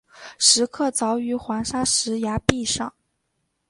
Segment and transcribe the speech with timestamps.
[0.39, 2.91] 石刻凿于黄砂石崖壁上。